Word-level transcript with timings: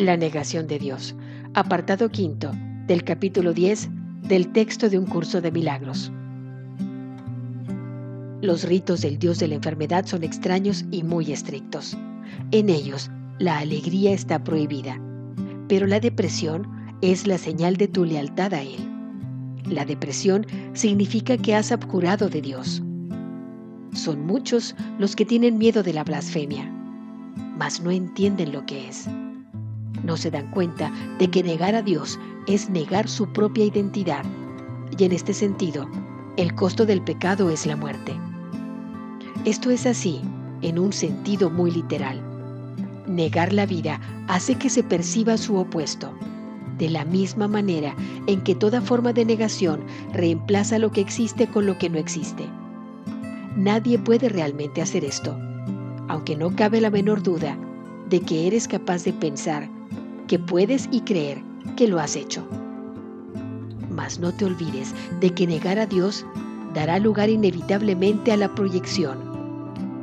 La 0.00 0.16
negación 0.16 0.66
de 0.66 0.78
Dios. 0.78 1.14
Apartado 1.52 2.08
quinto 2.08 2.52
del 2.86 3.04
capítulo 3.04 3.52
10 3.52 3.90
del 4.22 4.50
texto 4.50 4.88
de 4.88 4.98
un 4.98 5.04
curso 5.04 5.42
de 5.42 5.52
milagros. 5.52 6.10
Los 8.40 8.64
ritos 8.64 9.02
del 9.02 9.18
Dios 9.18 9.40
de 9.40 9.48
la 9.48 9.56
enfermedad 9.56 10.06
son 10.06 10.24
extraños 10.24 10.86
y 10.90 11.02
muy 11.02 11.30
estrictos. 11.32 11.98
En 12.50 12.70
ellos, 12.70 13.10
la 13.38 13.58
alegría 13.58 14.12
está 14.12 14.42
prohibida, 14.42 14.98
pero 15.68 15.86
la 15.86 16.00
depresión 16.00 16.66
es 17.02 17.26
la 17.26 17.36
señal 17.36 17.76
de 17.76 17.88
tu 17.88 18.06
lealtad 18.06 18.54
a 18.54 18.62
Él. 18.62 18.80
La 19.68 19.84
depresión 19.84 20.46
significa 20.72 21.36
que 21.36 21.54
has 21.54 21.72
abjurado 21.72 22.30
de 22.30 22.40
Dios. 22.40 22.82
Son 23.92 24.24
muchos 24.24 24.74
los 24.98 25.14
que 25.14 25.26
tienen 25.26 25.58
miedo 25.58 25.82
de 25.82 25.92
la 25.92 26.04
blasfemia, 26.04 26.64
mas 27.58 27.82
no 27.82 27.90
entienden 27.90 28.52
lo 28.52 28.64
que 28.64 28.88
es 28.88 29.06
no 30.04 30.16
se 30.16 30.30
dan 30.30 30.50
cuenta 30.50 30.92
de 31.18 31.30
que 31.30 31.42
negar 31.42 31.74
a 31.74 31.82
Dios 31.82 32.18
es 32.46 32.70
negar 32.70 33.08
su 33.08 33.28
propia 33.32 33.64
identidad. 33.64 34.24
Y 34.96 35.04
en 35.04 35.12
este 35.12 35.34
sentido, 35.34 35.88
el 36.36 36.54
costo 36.54 36.86
del 36.86 37.02
pecado 37.02 37.50
es 37.50 37.66
la 37.66 37.76
muerte. 37.76 38.14
Esto 39.44 39.70
es 39.70 39.86
así, 39.86 40.20
en 40.62 40.78
un 40.78 40.92
sentido 40.92 41.50
muy 41.50 41.70
literal. 41.70 42.20
Negar 43.06 43.52
la 43.52 43.66
vida 43.66 44.00
hace 44.28 44.56
que 44.56 44.70
se 44.70 44.82
perciba 44.82 45.36
su 45.36 45.56
opuesto, 45.56 46.12
de 46.78 46.90
la 46.90 47.04
misma 47.04 47.48
manera 47.48 47.94
en 48.26 48.42
que 48.42 48.54
toda 48.54 48.80
forma 48.80 49.12
de 49.12 49.24
negación 49.24 49.80
reemplaza 50.12 50.78
lo 50.78 50.92
que 50.92 51.00
existe 51.00 51.46
con 51.46 51.66
lo 51.66 51.78
que 51.78 51.90
no 51.90 51.98
existe. 51.98 52.44
Nadie 53.56 53.98
puede 53.98 54.28
realmente 54.28 54.80
hacer 54.80 55.04
esto, 55.04 55.36
aunque 56.08 56.36
no 56.36 56.54
cabe 56.54 56.80
la 56.80 56.90
menor 56.90 57.22
duda 57.22 57.58
de 58.08 58.20
que 58.20 58.46
eres 58.46 58.68
capaz 58.68 59.04
de 59.04 59.12
pensar 59.12 59.68
que 60.30 60.38
puedes 60.38 60.88
y 60.92 61.00
creer 61.00 61.42
que 61.76 61.88
lo 61.88 61.98
has 61.98 62.14
hecho. 62.14 62.46
Mas 63.90 64.20
no 64.20 64.32
te 64.32 64.44
olvides 64.44 64.94
de 65.20 65.34
que 65.34 65.44
negar 65.44 65.80
a 65.80 65.86
Dios 65.86 66.24
dará 66.72 67.00
lugar 67.00 67.28
inevitablemente 67.28 68.30
a 68.30 68.36
la 68.36 68.54
proyección 68.54 69.18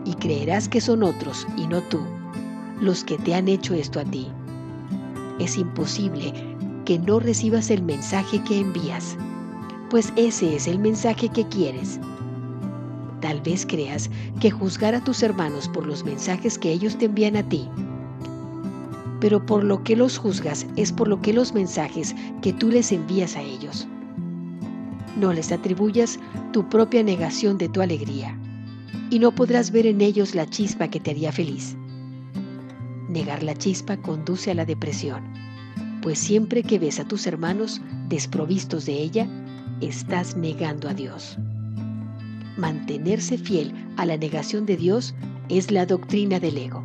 y 0.04 0.16
creerás 0.16 0.68
que 0.68 0.82
son 0.82 1.04
otros 1.04 1.48
y 1.56 1.66
no 1.68 1.82
tú 1.84 2.02
los 2.82 3.06
que 3.06 3.18
te 3.18 3.36
han 3.36 3.48
hecho 3.48 3.74
esto 3.74 4.02
a 4.02 4.04
ti. 4.04 4.28
Es 5.40 5.58
imposible 5.58 6.34
que 6.84 7.00
no 7.00 7.22
recibas 7.22 7.70
el 7.70 7.82
mensaje 7.82 8.44
que 8.44 8.60
envías, 8.60 9.16
pues 9.90 10.12
ese 10.18 10.58
es 10.58 10.68
el 10.68 10.78
mensaje 10.78 11.30
que 11.30 11.48
quieres. 11.48 12.02
Tal 13.22 13.40
vez 13.40 13.66
creas 13.66 14.10
que 14.42 14.52
juzgar 14.52 14.94
a 14.94 15.02
tus 15.02 15.24
hermanos 15.24 15.70
por 15.70 15.88
los 15.88 16.04
mensajes 16.04 16.60
que 16.60 16.74
ellos 16.74 16.98
te 16.98 17.06
envían 17.06 17.38
a 17.38 17.48
ti 17.48 17.70
pero 19.20 19.46
por 19.46 19.64
lo 19.64 19.84
que 19.84 19.96
los 19.96 20.18
juzgas 20.18 20.68
es 20.76 20.92
por 20.92 21.08
lo 21.08 21.22
que 21.22 21.34
los 21.34 21.54
mensajes 21.54 22.16
que 22.42 22.54
tú 22.54 22.70
les 22.70 22.92
envías 22.92 23.36
a 23.36 23.42
ellos. 23.42 23.88
No 25.20 25.34
les 25.34 25.52
atribuyas 25.52 26.20
tu 26.54 26.68
propia 26.70 27.04
negación 27.04 27.58
de 27.58 27.70
tu 27.70 27.82
alegría, 27.82 28.38
y 29.10 29.20
no 29.20 29.34
podrás 29.34 29.72
ver 29.72 29.88
en 29.88 30.02
ellos 30.02 30.36
la 30.36 30.48
chispa 30.48 30.90
que 30.90 31.00
te 31.00 31.12
haría 31.12 31.32
feliz. 31.32 31.76
Negar 33.10 33.42
la 33.42 33.56
chispa 33.56 33.98
conduce 33.98 34.52
a 34.52 34.54
la 34.54 34.66
depresión, 34.66 35.24
pues 36.02 36.20
siempre 36.20 36.62
que 36.62 36.78
ves 36.78 37.00
a 37.00 37.08
tus 37.08 37.26
hermanos 37.26 37.82
desprovistos 38.10 38.86
de 38.86 38.94
ella, 38.94 39.28
estás 39.82 40.36
negando 40.36 40.90
a 40.90 40.94
Dios. 40.94 41.38
Mantenerse 42.58 43.38
fiel 43.38 43.74
a 43.98 44.06
la 44.06 44.18
negación 44.18 44.66
de 44.66 44.78
Dios 44.78 45.14
es 45.50 45.72
la 45.72 45.86
doctrina 45.86 46.40
del 46.40 46.58
ego. 46.58 46.84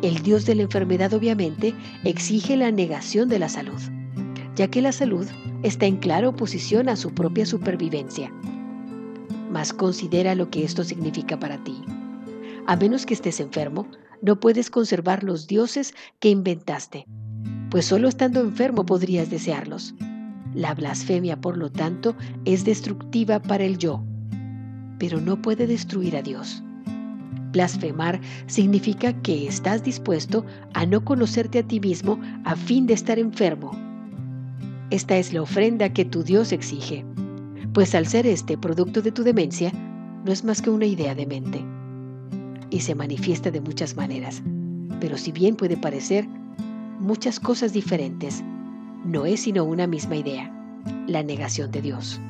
El 0.00 0.22
Dios 0.22 0.46
de 0.46 0.54
la 0.54 0.62
enfermedad 0.62 1.12
obviamente 1.12 1.74
exige 2.04 2.56
la 2.56 2.70
negación 2.70 3.28
de 3.28 3.40
la 3.40 3.48
salud, 3.48 3.80
ya 4.54 4.68
que 4.68 4.80
la 4.80 4.92
salud 4.92 5.26
está 5.64 5.86
en 5.86 5.96
clara 5.96 6.28
oposición 6.28 6.88
a 6.88 6.94
su 6.94 7.12
propia 7.12 7.44
supervivencia. 7.44 8.32
Mas 9.50 9.72
considera 9.72 10.36
lo 10.36 10.50
que 10.50 10.62
esto 10.62 10.84
significa 10.84 11.40
para 11.40 11.62
ti. 11.64 11.82
A 12.66 12.76
menos 12.76 13.06
que 13.06 13.14
estés 13.14 13.40
enfermo, 13.40 13.88
no 14.22 14.38
puedes 14.38 14.70
conservar 14.70 15.24
los 15.24 15.48
dioses 15.48 15.94
que 16.20 16.28
inventaste, 16.30 17.06
pues 17.68 17.86
solo 17.86 18.06
estando 18.06 18.40
enfermo 18.40 18.86
podrías 18.86 19.30
desearlos. 19.30 19.96
La 20.54 20.74
blasfemia, 20.74 21.40
por 21.40 21.56
lo 21.56 21.72
tanto, 21.72 22.14
es 22.44 22.64
destructiva 22.64 23.42
para 23.42 23.64
el 23.64 23.78
yo, 23.78 24.04
pero 25.00 25.20
no 25.20 25.42
puede 25.42 25.66
destruir 25.66 26.16
a 26.16 26.22
Dios. 26.22 26.62
Blasfemar 27.52 28.20
significa 28.46 29.12
que 29.22 29.46
estás 29.46 29.82
dispuesto 29.82 30.44
a 30.74 30.86
no 30.86 31.04
conocerte 31.04 31.60
a 31.60 31.62
ti 31.62 31.80
mismo 31.80 32.20
a 32.44 32.56
fin 32.56 32.86
de 32.86 32.94
estar 32.94 33.18
enfermo. 33.18 33.72
Esta 34.90 35.16
es 35.16 35.32
la 35.32 35.42
ofrenda 35.42 35.92
que 35.92 36.04
tu 36.04 36.22
Dios 36.22 36.52
exige, 36.52 37.04
pues 37.72 37.94
al 37.94 38.06
ser 38.06 38.26
este 38.26 38.56
producto 38.56 39.02
de 39.02 39.12
tu 39.12 39.22
demencia, 39.22 39.72
no 40.24 40.32
es 40.32 40.44
más 40.44 40.62
que 40.62 40.70
una 40.70 40.86
idea 40.86 41.14
de 41.14 41.26
mente. 41.26 41.64
Y 42.70 42.80
se 42.80 42.94
manifiesta 42.94 43.50
de 43.50 43.60
muchas 43.60 43.96
maneras, 43.96 44.42
pero 45.00 45.16
si 45.16 45.32
bien 45.32 45.56
puede 45.56 45.76
parecer 45.76 46.26
muchas 47.00 47.40
cosas 47.40 47.72
diferentes, 47.72 48.42
no 49.04 49.26
es 49.26 49.40
sino 49.40 49.64
una 49.64 49.86
misma 49.86 50.16
idea, 50.16 50.52
la 51.06 51.22
negación 51.22 51.70
de 51.70 51.82
Dios. 51.82 52.20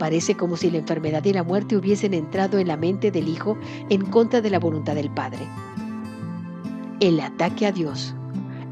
Parece 0.00 0.34
como 0.34 0.56
si 0.56 0.70
la 0.70 0.78
enfermedad 0.78 1.22
y 1.26 1.34
la 1.34 1.42
muerte 1.42 1.76
hubiesen 1.76 2.14
entrado 2.14 2.58
en 2.58 2.68
la 2.68 2.78
mente 2.78 3.10
del 3.10 3.28
Hijo 3.28 3.58
en 3.90 4.06
contra 4.06 4.40
de 4.40 4.48
la 4.48 4.58
voluntad 4.58 4.94
del 4.94 5.10
Padre. 5.10 5.46
El 7.00 7.20
ataque 7.20 7.66
a 7.66 7.72
Dios 7.72 8.14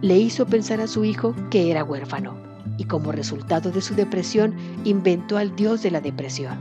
le 0.00 0.17
hizo 0.17 0.47
pensar 0.47 0.81
a 0.81 0.87
su 0.87 1.05
hijo 1.05 1.34
que 1.50 1.71
era 1.71 1.84
huérfano 1.84 2.34
y 2.78 2.84
como 2.84 3.12
resultado 3.12 3.71
de 3.71 3.83
su 3.83 3.94
depresión 3.94 4.55
inventó 4.84 5.37
al 5.37 5.55
Dios 5.55 5.83
de 5.83 5.91
la 5.91 6.00
depresión. 6.00 6.56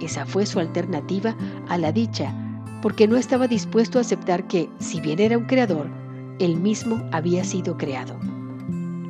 Esa 0.00 0.26
fue 0.26 0.44
su 0.44 0.58
alternativa 0.58 1.36
a 1.68 1.78
la 1.78 1.92
dicha, 1.92 2.34
porque 2.82 3.06
no 3.06 3.16
estaba 3.16 3.46
dispuesto 3.46 3.98
a 3.98 4.00
aceptar 4.00 4.48
que, 4.48 4.70
si 4.80 5.00
bien 5.00 5.20
era 5.20 5.38
un 5.38 5.44
creador, 5.44 5.86
él 6.40 6.56
mismo 6.56 7.00
había 7.12 7.44
sido 7.44 7.76
creado. 7.76 8.18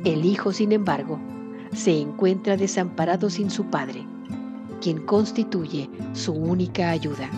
El 0.05 0.25
Hijo, 0.25 0.53
sin 0.53 0.73
embargo, 0.73 1.19
se 1.71 1.99
encuentra 1.99 2.55
desamparado 2.55 3.31
sin 3.31 3.49
su 3.49 3.65
Padre 3.71 4.12
quien 4.83 4.99
constituye 5.05 5.89
su 6.11 6.33
única 6.33 6.89
ayuda. 6.89 7.29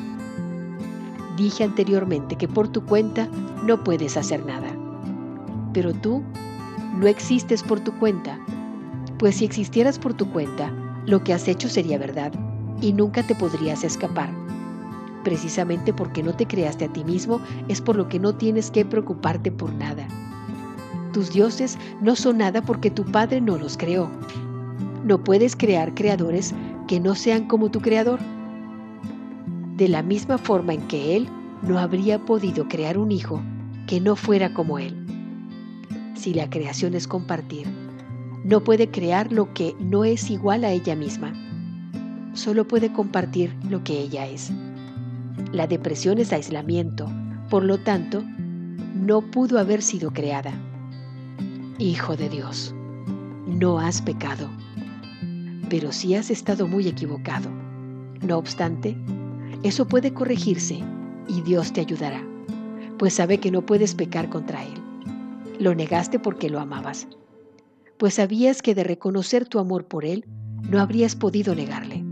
Dije 1.38 1.64
anteriormente 1.64 2.36
que 2.38 2.48
por 2.48 2.68
tu 2.68 2.84
cuenta 2.84 3.30
no 3.64 3.84
puedes 3.84 4.18
hacer 4.18 4.44
nada, 4.44 4.76
pero 5.72 5.94
tú 5.94 6.24
no 6.98 7.06
existes 7.06 7.62
por 7.62 7.80
tu 7.82 7.92
cuenta, 8.00 8.40
pues 9.20 9.36
si 9.36 9.46
existieras 9.46 10.00
por 10.00 10.16
tu 10.16 10.28
cuenta, 10.32 10.72
lo 11.06 11.24
que 11.24 11.34
has 11.34 11.48
hecho 11.48 11.70
sería 11.70 12.00
verdad 12.00 12.34
y 12.82 12.94
nunca 12.94 13.22
te 13.22 13.36
podrías 13.36 13.84
escapar. 13.84 14.30
Precisamente 15.24 15.94
porque 15.94 16.24
no 16.24 16.34
te 16.34 16.48
creaste 16.48 16.86
a 16.86 16.94
ti 16.94 17.04
mismo 17.04 17.40
es 17.68 17.80
por 17.80 17.96
lo 17.96 18.10
que 18.10 18.20
no 18.20 18.34
tienes 18.34 18.72
que 18.72 18.86
preocuparte 18.86 19.52
por 19.52 19.72
nada. 19.72 20.08
Tus 21.14 21.32
dioses 21.32 21.78
no 22.02 22.16
son 22.16 22.40
nada 22.40 22.64
porque 22.64 22.90
tu 22.90 23.06
Padre 23.06 23.40
no 23.40 23.56
los 23.58 23.78
creó. 23.78 24.10
No 25.04 25.24
puedes 25.24 25.56
crear 25.56 25.94
creadores 25.94 26.56
que 26.88 27.00
no 27.00 27.16
sean 27.16 27.48
como 27.48 27.70
tu 27.70 27.82
creador. 27.82 28.20
De 29.76 29.88
la 29.88 30.04
misma 30.04 30.38
forma 30.38 30.74
en 30.74 30.88
que 30.88 31.16
Él 31.16 31.28
no 31.62 31.80
habría 31.80 32.20
podido 32.20 32.68
crear 32.68 32.98
un 32.98 33.12
hijo 33.12 33.42
que 33.88 34.00
no 34.00 34.16
fuera 34.16 34.54
como 34.54 34.80
Él. 34.80 34.96
Si 36.16 36.34
la 36.34 36.50
creación 36.50 36.94
es 36.94 37.08
compartir, 37.08 37.68
no 38.44 38.64
puede 38.64 38.90
crear 38.90 39.32
lo 39.32 39.54
que 39.54 39.76
no 39.80 40.06
es 40.06 40.30
igual 40.30 40.64
a 40.64 40.72
ella 40.72 40.96
misma. 40.96 41.34
Solo 42.34 42.68
puede 42.68 42.92
compartir 42.94 43.56
lo 43.70 43.84
que 43.84 44.00
ella 44.00 44.28
es. 44.28 44.52
La 45.52 45.68
depresión 45.68 46.20
es 46.20 46.32
aislamiento, 46.34 47.10
por 47.50 47.64
lo 47.64 47.80
tanto, 47.80 48.24
no 48.94 49.22
pudo 49.22 49.60
haber 49.60 49.82
sido 49.82 50.12
creada. 50.12 50.54
Hijo 51.80 52.16
de 52.16 52.30
Dios, 52.30 52.74
no 53.48 53.80
has 53.80 54.02
pecado 54.02 54.50
pero 55.70 55.92
si 55.92 56.16
has 56.16 56.30
estado 56.30 56.68
muy 56.68 56.88
equivocado. 56.88 57.50
No 58.22 58.38
obstante, 58.38 58.96
eso 59.64 59.88
puede 59.88 60.14
corregirse 60.14 60.80
y 61.28 61.42
Dios 61.42 61.74
te 61.74 61.82
ayudará, 61.82 62.24
pues 62.98 63.14
sabe 63.14 63.40
que 63.40 63.52
no 63.52 63.66
puedes 63.66 63.96
pecar 63.96 64.30
contra 64.30 64.64
Él. 64.64 64.74
Lo 65.60 65.74
negaste 65.76 66.20
porque 66.20 66.50
lo 66.50 66.60
amabas, 66.60 67.08
pues 67.98 68.16
sabías 68.16 68.62
que 68.62 68.76
de 68.76 68.84
reconocer 68.84 69.46
tu 69.48 69.60
amor 69.60 69.86
por 69.86 70.06
Él 70.06 70.26
no 70.70 70.80
habrías 70.80 71.16
podido 71.16 71.56
negarle. 71.56 72.04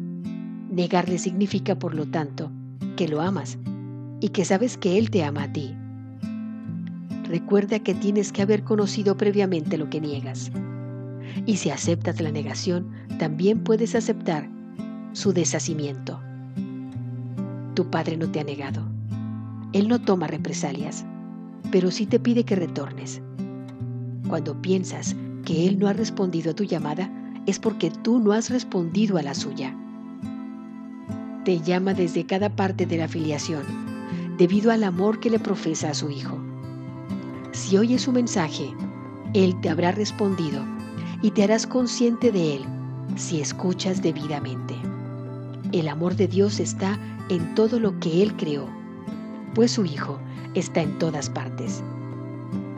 Negarle 0.69 1.17
significa, 1.17 1.77
por 1.77 1.93
lo 1.93 2.05
tanto, 2.05 2.51
que 2.95 3.07
lo 3.07 3.21
amas 3.21 3.57
y 4.21 4.29
que 4.29 4.45
sabes 4.45 4.77
que 4.77 4.97
Él 4.97 5.09
te 5.09 5.23
ama 5.23 5.43
a 5.43 5.53
ti. 5.53 5.75
Recuerda 7.25 7.79
que 7.79 7.93
tienes 7.93 8.31
que 8.31 8.41
haber 8.41 8.63
conocido 8.63 9.17
previamente 9.17 9.77
lo 9.77 9.89
que 9.89 9.99
niegas. 9.99 10.51
Y 11.45 11.57
si 11.57 11.69
aceptas 11.69 12.21
la 12.21 12.31
negación, 12.31 12.91
también 13.23 13.63
puedes 13.63 13.95
aceptar 13.95 14.49
su 15.13 15.31
deshacimiento. 15.31 16.19
Tu 17.73 17.89
Padre 17.89 18.17
no 18.17 18.29
te 18.29 18.41
ha 18.41 18.43
negado. 18.43 18.83
Él 19.71 19.87
no 19.87 20.01
toma 20.01 20.27
represalias. 20.27 21.05
pero 21.71 21.89
sí 21.89 22.05
te 22.05 22.19
pide 22.19 22.43
que 22.43 22.57
retornes. 22.57 23.21
Cuando 24.27 24.61
piensas 24.61 25.15
que 25.45 25.65
Él 25.69 25.79
no 25.79 25.87
ha 25.87 25.93
respondido 25.93 26.51
a 26.51 26.53
tu 26.53 26.65
llamada, 26.65 27.09
es 27.45 27.59
porque 27.59 27.91
tú 27.91 28.19
no 28.19 28.33
has 28.33 28.49
respondido 28.49 29.17
a 29.17 29.23
la 29.23 29.33
suya. 29.33 29.73
Te 31.45 31.61
llama 31.61 31.93
desde 31.93 32.25
cada 32.25 32.49
parte 32.49 32.85
de 32.85 32.97
la 32.97 33.07
filiación, 33.07 33.63
debido 34.37 34.69
al 34.69 34.83
amor 34.83 35.21
que 35.21 35.29
le 35.29 35.39
profesa 35.39 35.91
a 35.91 35.93
su 35.93 36.09
Hijo. 36.09 36.37
Si 37.53 37.77
oyes 37.77 38.01
su 38.01 38.11
mensaje, 38.11 38.73
Él 39.33 39.55
te 39.61 39.69
habrá 39.69 39.93
respondido 39.93 40.61
y 41.21 41.31
te 41.31 41.45
harás 41.45 41.65
consciente 41.65 42.29
de 42.29 42.57
Él 42.57 42.65
si 43.15 43.41
escuchas 43.41 44.01
debidamente. 44.01 44.75
El 45.71 45.87
amor 45.87 46.15
de 46.15 46.27
Dios 46.27 46.59
está 46.59 46.99
en 47.29 47.55
todo 47.55 47.79
lo 47.79 47.99
que 47.99 48.21
Él 48.21 48.35
creó, 48.35 48.67
pues 49.53 49.71
su 49.71 49.85
Hijo 49.85 50.19
está 50.53 50.81
en 50.81 50.97
todas 50.99 51.29
partes. 51.29 51.83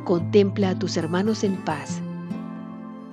Contempla 0.04 0.70
a 0.70 0.80
tus 0.80 0.98
hermanos 0.98 1.44
en 1.44 1.56
paz 1.58 2.00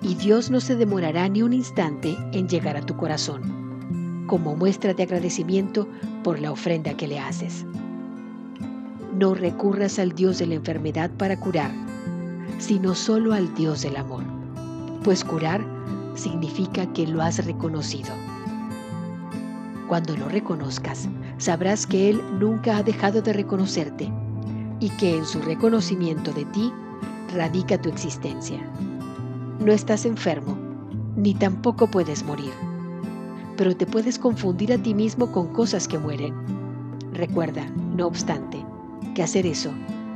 y 0.02 0.14
Dios 0.14 0.50
no 0.50 0.60
se 0.60 0.76
demorará 0.76 1.28
ni 1.28 1.42
un 1.42 1.52
instante 1.52 2.16
en 2.32 2.48
llegar 2.48 2.76
a 2.76 2.84
tu 2.84 2.96
corazón, 2.96 4.24
como 4.26 4.56
muestra 4.56 4.94
de 4.94 5.04
agradecimiento 5.04 5.88
por 6.24 6.40
la 6.40 6.50
ofrenda 6.50 6.94
que 6.94 7.08
le 7.08 7.18
haces. 7.18 7.64
No 9.16 9.34
recurras 9.34 9.98
al 9.98 10.12
Dios 10.12 10.38
de 10.38 10.46
la 10.46 10.54
enfermedad 10.54 11.10
para 11.10 11.38
curar, 11.38 11.70
sino 12.58 12.94
solo 12.94 13.32
al 13.32 13.54
Dios 13.54 13.82
del 13.82 13.96
amor, 13.96 14.24
pues 15.04 15.24
curar 15.24 15.64
significa 16.14 16.86
que 16.92 17.06
lo 17.06 17.22
has 17.22 17.44
reconocido. 17.44 18.10
Cuando 19.88 20.16
lo 20.16 20.28
reconozcas, 20.28 21.08
sabrás 21.38 21.86
que 21.86 22.10
Él 22.10 22.20
nunca 22.38 22.76
ha 22.76 22.82
dejado 22.82 23.20
de 23.20 23.32
reconocerte 23.32 24.10
y 24.80 24.90
que 24.90 25.18
en 25.18 25.24
su 25.24 25.40
reconocimiento 25.42 26.32
de 26.32 26.44
ti 26.46 26.72
radica 27.34 27.80
tu 27.80 27.88
existencia. 27.88 28.58
No 29.60 29.72
estás 29.72 30.06
enfermo, 30.06 30.56
ni 31.16 31.34
tampoco 31.34 31.86
puedes 31.86 32.24
morir, 32.24 32.52
pero 33.56 33.76
te 33.76 33.86
puedes 33.86 34.18
confundir 34.18 34.72
a 34.72 34.78
ti 34.78 34.94
mismo 34.94 35.30
con 35.30 35.48
cosas 35.52 35.86
que 35.86 35.98
mueren. 35.98 36.34
Recuerda, 37.12 37.64
no 37.94 38.06
obstante, 38.06 38.64
que 39.14 39.22
hacer 39.22 39.46
eso 39.46 39.70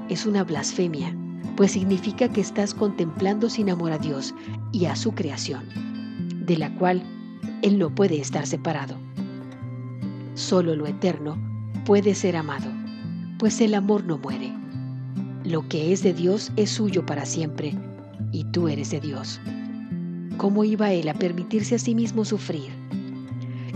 es 0.08 0.26
una 0.26 0.44
blasfemia, 0.44 1.14
pues 1.56 1.72
significa 1.72 2.28
que 2.28 2.40
estás 2.40 2.74
contemplando 2.74 3.50
sin 3.50 3.70
amor 3.70 3.92
a 3.92 3.98
Dios 3.98 4.34
y 4.72 4.86
a 4.86 4.96
su 4.96 5.12
creación, 5.12 5.64
de 6.46 6.56
la 6.56 6.72
cual 6.74 7.02
Él 7.62 7.78
no 7.78 7.94
puede 7.94 8.20
estar 8.20 8.46
separado. 8.46 8.96
Solo 10.34 10.76
lo 10.76 10.86
eterno 10.86 11.36
puede 11.84 12.14
ser 12.14 12.36
amado, 12.36 12.70
pues 13.38 13.60
el 13.60 13.74
amor 13.74 14.04
no 14.04 14.18
muere. 14.18 14.52
Lo 15.44 15.68
que 15.68 15.92
es 15.92 16.02
de 16.02 16.12
Dios 16.12 16.52
es 16.56 16.70
suyo 16.70 17.06
para 17.06 17.24
siempre 17.24 17.74
y 18.32 18.44
tú 18.44 18.68
eres 18.68 18.90
de 18.90 19.00
Dios. 19.00 19.40
¿Cómo 20.36 20.64
iba 20.64 20.92
él 20.92 21.08
a 21.08 21.14
permitirse 21.14 21.76
a 21.76 21.78
sí 21.78 21.94
mismo 21.94 22.24
sufrir? 22.24 22.70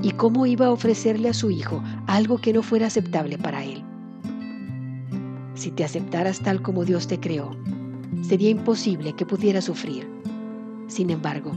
¿Y 0.03 0.13
cómo 0.13 0.47
iba 0.47 0.67
a 0.67 0.71
ofrecerle 0.71 1.29
a 1.29 1.35
su 1.35 1.51
hijo 1.51 1.83
algo 2.07 2.39
que 2.39 2.53
no 2.53 2.63
fuera 2.63 2.87
aceptable 2.87 3.39
para 3.39 3.65
él? 3.65 3.83
Si 5.55 5.71
te 5.71 5.85
aceptaras 5.85 6.41
tal 6.41 6.63
como 6.63 6.85
Dios 6.85 7.07
te 7.07 7.21
creó, 7.21 7.57
sería 8.23 8.51
imposible 8.51 9.13
que 9.15 9.27
pudieras 9.27 9.65
sufrir. 9.65 10.09
Sin 10.89 11.11
embargo, 11.11 11.53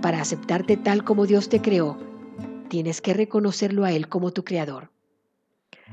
para 0.00 0.20
aceptarte 0.20 0.76
tal 0.76 1.04
como 1.04 1.26
Dios 1.26 1.48
te 1.48 1.60
creó, 1.60 1.98
tienes 2.68 3.00
que 3.00 3.14
reconocerlo 3.14 3.84
a 3.84 3.92
Él 3.92 4.08
como 4.08 4.32
tu 4.32 4.44
creador. 4.44 4.90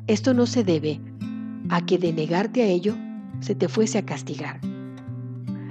Esto 0.08 0.34
no 0.34 0.46
se 0.46 0.64
debe 0.64 1.00
a 1.70 1.86
que 1.86 1.98
de 1.98 2.14
negarte 2.14 2.64
a 2.64 2.68
ello 2.68 2.96
se 3.40 3.56
te 3.56 3.68
fuese 3.68 3.98
a 3.98 4.06
castigar 4.06 4.60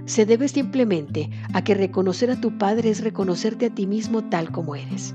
se 0.05 0.27
debe 0.27 0.49
simplemente 0.49 1.31
a 1.53 1.63
que 1.63 1.75
reconocer 1.75 2.31
a 2.31 2.41
tu 2.41 2.59
Padre 2.59 2.91
es 2.91 3.03
reconocerte 3.03 3.67
a 3.67 3.71
ti 3.71 3.87
mismo 3.87 4.25
tal 4.25 4.51
como 4.51 4.75
eres. 4.75 5.15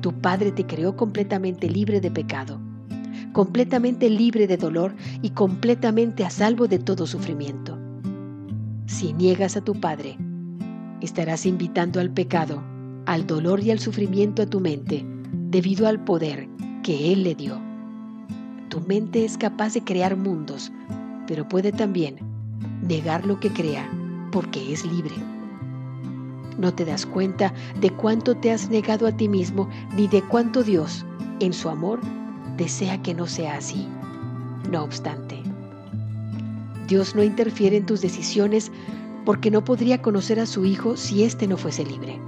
Tu 0.00 0.12
Padre 0.12 0.52
te 0.52 0.66
creó 0.66 0.96
completamente 0.96 1.68
libre 1.68 2.00
de 2.00 2.10
pecado, 2.10 2.60
completamente 3.32 4.10
libre 4.10 4.46
de 4.46 4.56
dolor 4.56 4.94
y 5.22 5.30
completamente 5.30 6.24
a 6.24 6.30
salvo 6.30 6.68
de 6.68 6.78
todo 6.78 7.06
sufrimiento. 7.06 7.78
Si 8.86 9.14
niegas 9.14 9.56
a 9.56 9.62
tu 9.62 9.80
Padre, 9.80 10.18
estarás 11.02 11.46
invitando 11.46 12.00
al 12.00 12.10
pecado, 12.10 12.62
al 13.06 13.26
dolor 13.26 13.60
y 13.60 13.70
al 13.70 13.78
sufrimiento 13.78 14.42
a 14.42 14.46
tu 14.46 14.60
mente 14.60 15.04
debido 15.50 15.86
al 15.86 16.02
poder 16.02 16.48
que 16.82 17.12
Él 17.12 17.24
le 17.24 17.34
dio. 17.34 17.60
Tu 18.68 18.80
mente 18.80 19.24
es 19.24 19.36
capaz 19.36 19.74
de 19.74 19.84
crear 19.84 20.16
mundos, 20.16 20.72
pero 21.26 21.46
puede 21.48 21.72
también 21.72 22.16
negar 22.82 23.26
lo 23.26 23.38
que 23.38 23.50
crea, 23.50 23.88
porque 24.30 24.72
es 24.72 24.84
libre. 24.84 25.14
No 26.58 26.72
te 26.72 26.84
das 26.84 27.06
cuenta 27.06 27.52
de 27.80 27.90
cuánto 27.90 28.36
te 28.36 28.50
has 28.50 28.70
negado 28.70 29.06
a 29.06 29.12
ti 29.12 29.28
mismo 29.28 29.68
ni 29.96 30.08
de 30.08 30.22
cuánto 30.22 30.62
Dios, 30.62 31.04
en 31.40 31.52
su 31.52 31.68
amor, 31.68 32.00
desea 32.56 33.02
que 33.02 33.14
no 33.14 33.26
sea 33.26 33.56
así. 33.56 33.86
No 34.70 34.84
obstante, 34.84 35.42
Dios 36.88 37.14
no 37.14 37.22
interfiere 37.22 37.76
en 37.76 37.86
tus 37.86 38.00
decisiones 38.00 38.70
porque 39.24 39.50
no 39.50 39.64
podría 39.64 40.02
conocer 40.02 40.40
a 40.40 40.46
su 40.46 40.64
Hijo 40.64 40.96
si 40.96 41.24
éste 41.24 41.46
no 41.46 41.56
fuese 41.56 41.84
libre. 41.84 42.20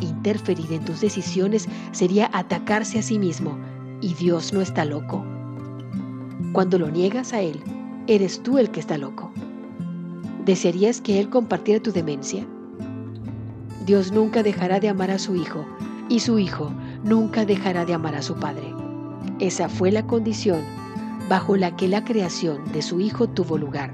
Interferir 0.00 0.72
en 0.72 0.84
tus 0.84 1.00
decisiones 1.00 1.68
sería 1.92 2.30
atacarse 2.32 2.98
a 2.98 3.02
sí 3.02 3.18
mismo 3.18 3.58
y 4.00 4.14
Dios 4.14 4.52
no 4.52 4.60
está 4.60 4.84
loco. 4.84 5.24
Cuando 6.52 6.78
lo 6.78 6.90
niegas 6.90 7.32
a 7.32 7.40
Él, 7.42 7.60
eres 8.06 8.42
tú 8.42 8.58
el 8.58 8.70
que 8.70 8.80
está 8.80 8.98
loco. 8.98 9.30
¿Desearías 10.44 11.00
que 11.00 11.20
Él 11.20 11.28
compartiera 11.28 11.82
tu 11.82 11.92
demencia? 11.92 12.46
Dios 13.84 14.10
nunca 14.12 14.42
dejará 14.42 14.80
de 14.80 14.88
amar 14.88 15.10
a 15.10 15.18
su 15.18 15.36
Hijo 15.36 15.66
y 16.08 16.20
su 16.20 16.38
Hijo 16.38 16.72
nunca 17.04 17.44
dejará 17.44 17.84
de 17.84 17.94
amar 17.94 18.14
a 18.14 18.22
su 18.22 18.34
Padre. 18.34 18.74
Esa 19.38 19.68
fue 19.68 19.90
la 19.90 20.06
condición 20.06 20.60
bajo 21.28 21.56
la 21.56 21.76
que 21.76 21.88
la 21.88 22.04
creación 22.04 22.64
de 22.72 22.82
su 22.82 23.00
Hijo 23.00 23.28
tuvo 23.28 23.58
lugar, 23.58 23.92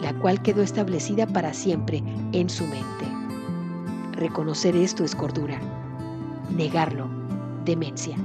la 0.00 0.14
cual 0.14 0.42
quedó 0.42 0.62
establecida 0.62 1.26
para 1.26 1.52
siempre 1.52 2.02
en 2.32 2.48
su 2.48 2.64
mente. 2.64 3.06
Reconocer 4.12 4.76
esto 4.76 5.04
es 5.04 5.14
cordura, 5.14 5.60
negarlo, 6.54 7.08
demencia. 7.64 8.16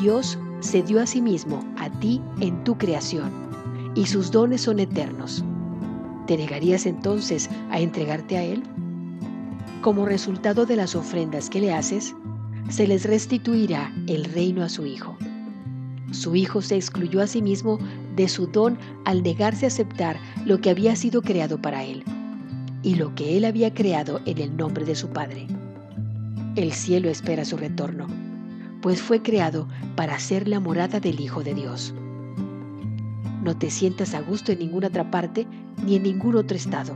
Dios 0.00 0.38
se 0.60 0.82
dio 0.82 1.00
a 1.00 1.06
sí 1.06 1.20
mismo 1.20 1.64
a 1.78 1.90
ti 1.90 2.20
en 2.40 2.62
tu 2.64 2.76
creación 2.76 3.30
y 3.94 4.06
sus 4.06 4.30
dones 4.30 4.62
son 4.62 4.78
eternos. 4.78 5.44
¿Te 6.26 6.36
negarías 6.36 6.86
entonces 6.86 7.50
a 7.70 7.80
entregarte 7.80 8.36
a 8.36 8.42
Él? 8.42 8.62
Como 9.82 10.06
resultado 10.06 10.66
de 10.66 10.76
las 10.76 10.94
ofrendas 10.94 11.50
que 11.50 11.60
le 11.60 11.72
haces, 11.72 12.14
se 12.68 12.86
les 12.86 13.04
restituirá 13.04 13.92
el 14.06 14.24
reino 14.24 14.62
a 14.62 14.68
su 14.68 14.86
Hijo. 14.86 15.16
Su 16.12 16.36
Hijo 16.36 16.62
se 16.62 16.76
excluyó 16.76 17.20
a 17.20 17.26
sí 17.26 17.42
mismo 17.42 17.78
de 18.16 18.28
su 18.28 18.46
don 18.46 18.78
al 19.04 19.22
negarse 19.22 19.66
a 19.66 19.68
aceptar 19.68 20.16
lo 20.46 20.60
que 20.60 20.70
había 20.70 20.94
sido 20.96 21.22
creado 21.22 21.60
para 21.60 21.84
Él 21.84 22.04
y 22.82 22.94
lo 22.94 23.14
que 23.14 23.36
Él 23.36 23.44
había 23.44 23.74
creado 23.74 24.20
en 24.24 24.38
el 24.38 24.56
nombre 24.56 24.84
de 24.84 24.94
su 24.94 25.08
Padre. 25.08 25.46
El 26.54 26.72
cielo 26.72 27.10
espera 27.10 27.44
su 27.44 27.56
retorno, 27.56 28.06
pues 28.80 29.02
fue 29.02 29.22
creado 29.22 29.66
para 29.96 30.18
ser 30.20 30.46
la 30.46 30.60
morada 30.60 31.00
del 31.00 31.20
Hijo 31.20 31.42
de 31.42 31.54
Dios 31.54 31.94
no 33.42 33.56
te 33.56 33.70
sientas 33.70 34.14
a 34.14 34.20
gusto 34.20 34.52
en 34.52 34.60
ninguna 34.60 34.86
otra 34.86 35.10
parte 35.10 35.46
ni 35.84 35.96
en 35.96 36.04
ningún 36.04 36.36
otro 36.36 36.56
estado. 36.56 36.94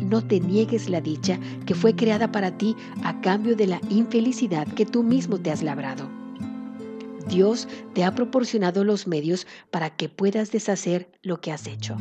No 0.00 0.22
te 0.22 0.40
niegues 0.40 0.90
la 0.90 1.00
dicha 1.00 1.38
que 1.64 1.74
fue 1.74 1.94
creada 1.94 2.32
para 2.32 2.58
ti 2.58 2.74
a 3.04 3.20
cambio 3.20 3.56
de 3.56 3.68
la 3.68 3.80
infelicidad 3.88 4.66
que 4.66 4.84
tú 4.84 5.02
mismo 5.02 5.38
te 5.38 5.52
has 5.52 5.62
labrado. 5.62 6.15
Dios 7.28 7.68
te 7.94 8.04
ha 8.04 8.14
proporcionado 8.14 8.84
los 8.84 9.06
medios 9.06 9.46
para 9.70 9.90
que 9.90 10.08
puedas 10.08 10.52
deshacer 10.52 11.10
lo 11.22 11.40
que 11.40 11.52
has 11.52 11.66
hecho. 11.66 11.96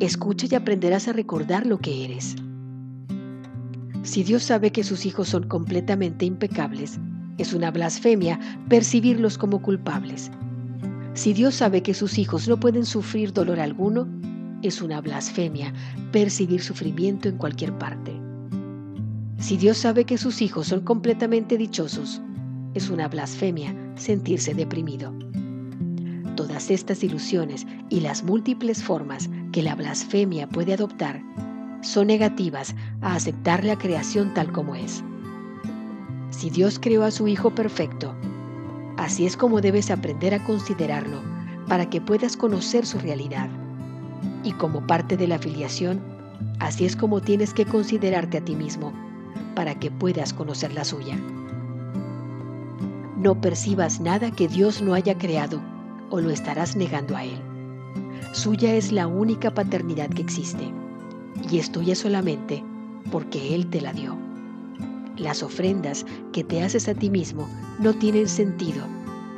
Escucha 0.00 0.46
y 0.50 0.54
aprenderás 0.54 1.08
a 1.08 1.12
recordar 1.12 1.66
lo 1.66 1.78
que 1.78 2.04
eres. 2.04 2.36
Si 4.02 4.22
Dios 4.22 4.44
sabe 4.44 4.72
que 4.72 4.84
sus 4.84 5.06
hijos 5.06 5.28
son 5.28 5.48
completamente 5.48 6.24
impecables, 6.24 6.98
es 7.36 7.52
una 7.52 7.70
blasfemia 7.70 8.38
percibirlos 8.68 9.36
como 9.36 9.60
culpables 9.60 10.30
si 11.18 11.32
Dios 11.32 11.56
sabe 11.56 11.82
que 11.82 11.94
sus 11.94 12.16
hijos 12.16 12.46
no 12.46 12.60
pueden 12.60 12.86
sufrir 12.86 13.32
dolor 13.32 13.58
alguno, 13.58 14.06
es 14.62 14.80
una 14.80 15.00
blasfemia 15.00 15.74
percibir 16.12 16.62
sufrimiento 16.62 17.28
en 17.28 17.38
cualquier 17.38 17.76
parte. 17.76 18.12
Si 19.38 19.56
Dios 19.56 19.78
sabe 19.78 20.04
que 20.04 20.16
sus 20.16 20.40
hijos 20.40 20.68
son 20.68 20.82
completamente 20.82 21.58
dichosos, 21.58 22.22
es 22.78 22.88
una 22.88 23.08
blasfemia 23.08 23.74
sentirse 23.96 24.54
deprimido. 24.54 25.12
Todas 26.34 26.70
estas 26.70 27.04
ilusiones 27.04 27.66
y 27.90 28.00
las 28.00 28.22
múltiples 28.22 28.82
formas 28.82 29.28
que 29.52 29.62
la 29.62 29.74
blasfemia 29.74 30.48
puede 30.48 30.72
adoptar 30.72 31.22
son 31.82 32.06
negativas 32.06 32.74
a 33.02 33.14
aceptar 33.14 33.64
la 33.64 33.76
creación 33.76 34.32
tal 34.34 34.50
como 34.50 34.74
es. 34.74 35.04
Si 36.30 36.50
Dios 36.50 36.78
creó 36.78 37.04
a 37.04 37.10
su 37.10 37.28
Hijo 37.28 37.54
perfecto, 37.54 38.14
Así 38.98 39.26
es 39.26 39.36
como 39.36 39.60
debes 39.60 39.92
aprender 39.92 40.34
a 40.34 40.44
considerarlo 40.44 41.22
para 41.68 41.88
que 41.88 42.00
puedas 42.00 42.36
conocer 42.36 42.84
su 42.84 42.98
realidad. 42.98 43.48
Y 44.42 44.50
como 44.52 44.84
parte 44.88 45.16
de 45.16 45.28
la 45.28 45.36
afiliación, 45.36 46.00
así 46.58 46.84
es 46.84 46.96
como 46.96 47.20
tienes 47.20 47.54
que 47.54 47.64
considerarte 47.64 48.38
a 48.38 48.44
ti 48.44 48.56
mismo 48.56 48.92
para 49.54 49.78
que 49.78 49.92
puedas 49.92 50.32
conocer 50.32 50.72
la 50.72 50.84
suya. 50.84 51.16
No 53.18 53.40
percibas 53.40 54.00
nada 54.00 54.30
que 54.30 54.46
Dios 54.46 54.80
no 54.80 54.94
haya 54.94 55.18
creado 55.18 55.60
o 56.08 56.20
lo 56.20 56.30
estarás 56.30 56.76
negando 56.76 57.16
a 57.16 57.24
Él. 57.24 57.40
Suya 58.32 58.74
es 58.74 58.92
la 58.92 59.08
única 59.08 59.52
paternidad 59.52 60.08
que 60.08 60.22
existe 60.22 60.72
y 61.50 61.58
es 61.58 61.72
tuya 61.72 61.96
solamente 61.96 62.62
porque 63.10 63.56
Él 63.56 63.66
te 63.66 63.80
la 63.80 63.92
dio. 63.92 64.16
Las 65.16 65.42
ofrendas 65.42 66.06
que 66.32 66.44
te 66.44 66.62
haces 66.62 66.88
a 66.88 66.94
ti 66.94 67.10
mismo 67.10 67.48
no 67.80 67.92
tienen 67.92 68.28
sentido, 68.28 68.84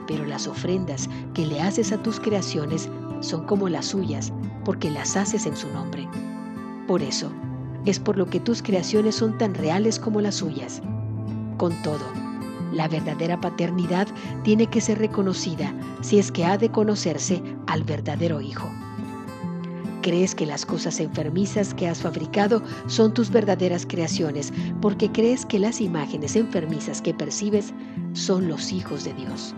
pero 0.06 0.26
las 0.26 0.46
ofrendas 0.46 1.08
que 1.32 1.46
le 1.46 1.62
haces 1.62 1.90
a 1.90 2.02
tus 2.02 2.20
creaciones 2.20 2.90
son 3.20 3.46
como 3.46 3.70
las 3.70 3.86
suyas 3.86 4.30
porque 4.62 4.90
las 4.90 5.16
haces 5.16 5.46
en 5.46 5.56
su 5.56 5.68
nombre. 5.70 6.06
Por 6.86 7.02
eso, 7.02 7.32
es 7.86 7.98
por 7.98 8.18
lo 8.18 8.26
que 8.26 8.40
tus 8.40 8.62
creaciones 8.62 9.14
son 9.14 9.38
tan 9.38 9.54
reales 9.54 9.98
como 9.98 10.20
las 10.20 10.34
suyas. 10.34 10.82
Con 11.56 11.72
todo, 11.82 12.04
la 12.72 12.88
verdadera 12.88 13.40
paternidad 13.40 14.08
tiene 14.42 14.66
que 14.66 14.80
ser 14.80 14.98
reconocida 14.98 15.74
si 16.02 16.18
es 16.18 16.30
que 16.30 16.44
ha 16.44 16.58
de 16.58 16.70
conocerse 16.70 17.42
al 17.66 17.84
verdadero 17.84 18.40
Hijo. 18.40 18.70
Crees 20.02 20.34
que 20.34 20.46
las 20.46 20.64
cosas 20.64 20.98
enfermizas 20.98 21.74
que 21.74 21.86
has 21.86 22.00
fabricado 22.00 22.62
son 22.86 23.12
tus 23.12 23.30
verdaderas 23.30 23.84
creaciones 23.86 24.52
porque 24.80 25.12
crees 25.12 25.44
que 25.44 25.58
las 25.58 25.80
imágenes 25.80 26.36
enfermizas 26.36 27.02
que 27.02 27.12
percibes 27.12 27.74
son 28.14 28.48
los 28.48 28.72
hijos 28.72 29.04
de 29.04 29.12
Dios. 29.12 29.54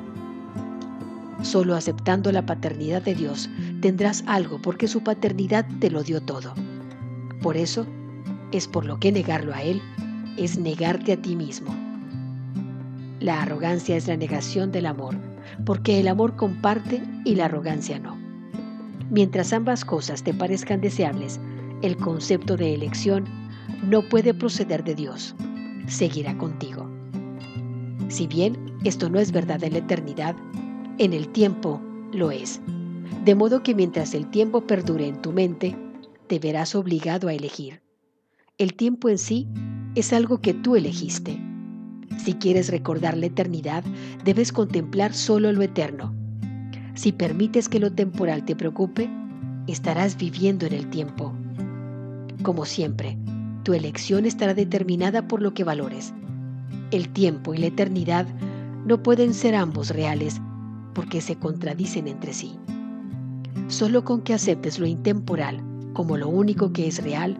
Solo 1.42 1.76
aceptando 1.76 2.33
la 2.33 2.45
paternidad 2.45 3.02
de 3.02 3.14
Dios 3.14 3.49
tendrás 3.81 4.25
algo 4.26 4.61
porque 4.61 4.88
su 4.88 5.02
paternidad 5.02 5.66
te 5.81 5.90
lo 5.90 6.02
dio 6.02 6.21
todo. 6.21 6.54
Por 7.40 7.57
eso, 7.57 7.87
es 8.52 8.69
por 8.69 8.85
lo 8.85 8.99
que 8.99 9.12
negarlo 9.12 9.54
a 9.54 9.62
Él 9.62 9.81
es 10.37 10.59
negarte 10.59 11.12
a 11.12 11.16
ti 11.21 11.37
mismo. 11.37 11.82
La 13.23 13.41
arrogancia 13.41 13.97
es 13.97 14.09
la 14.09 14.17
negación 14.17 14.73
del 14.73 14.85
amor, 14.85 15.17
porque 15.64 16.00
el 16.00 16.09
amor 16.09 16.35
comparte 16.35 17.00
y 17.25 17.37
la 17.37 17.45
arrogancia 17.45 18.00
no. 18.00 18.19
Mientras 19.11 19.52
ambas 19.52 19.85
cosas 19.85 20.25
te 20.25 20.35
parezcan 20.35 20.81
deseables, 20.81 21.38
el 21.83 21.97
concepto 21.97 22.57
de 22.57 22.75
elección 22.75 23.26
no 23.88 24.02
puede 24.02 24.35
proceder 24.35 24.83
de 24.83 24.97
Dios, 24.97 25.37
seguirá 25.87 26.37
contigo. 26.37 26.91
Si 28.09 28.26
bien 28.26 28.59
esto 28.83 29.09
no 29.09 29.21
es 29.21 29.31
verdad 29.31 29.62
en 29.62 29.75
la 29.75 29.79
eternidad, 29.79 30.35
en 30.99 31.12
el 31.12 31.29
tiempo 31.29 31.81
lo 32.12 32.33
es. 32.33 32.61
De 33.25 33.37
modo 33.37 33.62
que 33.62 33.76
mientras 33.76 34.14
el 34.14 34.29
tiempo 34.31 34.67
perdure 34.67 35.07
en 35.07 35.23
tu 35.23 35.31
mente, 35.31 35.76
te 36.26 36.41
verás 36.41 36.75
obligado 36.75 37.29
a 37.29 37.35
elegir. 37.35 37.83
El 38.59 38.75
tiempo 38.75 39.09
en 39.09 39.19
sí 39.19 39.47
es 39.95 40.12
algo 40.12 40.41
que 40.41 40.55
tú 40.55 40.75
elegiste. 40.75 41.52
Si 42.19 42.35
quieres 42.35 42.69
recordar 42.69 43.16
la 43.16 43.26
eternidad, 43.26 43.85
debes 44.25 44.52
contemplar 44.52 45.14
solo 45.14 45.52
lo 45.52 45.62
eterno 45.62 46.14
si 46.95 47.11
permites 47.11 47.69
que 47.69 47.81
lo 47.81 47.92
temporal 47.92 48.45
te 48.45 48.54
preocupe, 48.54 49.09
estarás 49.66 50.16
viviendo 50.16 50.66
en 50.66 50.75
el 50.75 50.88
tiempo. 50.90 51.33
Como 52.42 52.66
siempre, 52.66 53.16
tu 53.62 53.73
elección 53.73 54.26
estará 54.26 54.52
determinada 54.52 55.26
por 55.26 55.40
lo 55.40 55.54
que 55.54 55.64
valores. 55.64 56.12
El 56.90 57.09
tiempo 57.09 57.54
y 57.54 57.59
la 57.59 57.66
eternidad 57.66 58.26
no 58.85 59.02
pueden 59.02 59.33
ser 59.33 59.54
ambos 59.54 59.88
reales 59.88 60.40
porque 60.95 61.23
se 61.23 61.37
contradicen 61.37 62.09
entre 62.09 62.35
sí. 62.35 62.59
Solo 63.69 64.04
con 64.04 64.21
que 64.21 64.35
aceptes 64.35 64.78
lo 64.78 64.87
intemporal 64.87 65.62
como 65.95 66.19
lo 66.19 66.28
único 66.28 66.73
que 66.73 66.87
es 66.87 67.02
real, 67.02 67.38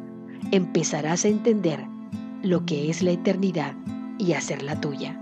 empezarás 0.50 1.24
a 1.24 1.28
entender 1.28 1.80
lo 2.42 2.64
que 2.64 2.88
es 2.88 3.02
la 3.02 3.10
eternidad 3.10 3.74
y 4.22 4.34
hacerla 4.34 4.80
tuya. 4.80 5.21